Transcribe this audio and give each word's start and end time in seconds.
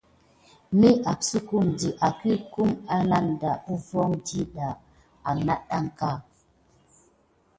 Mopsukdi 0.79 1.87
ahiku 2.07 2.63
anaɗa 2.95 3.51
uvon 3.73 4.11
ɗiɗa 4.25 4.67
á 5.27 5.31
naɗa 5.45 6.09
di. 6.23 6.35